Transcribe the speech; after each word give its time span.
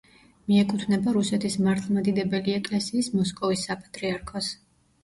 მიეკუთვნება 0.51 1.13
რუსეთის 1.17 1.59
მართლმადიდებელი 1.67 2.59
ეკლესიის 2.63 3.13
მოსკოვის 3.21 3.71
საპატრიარქოს. 3.71 4.55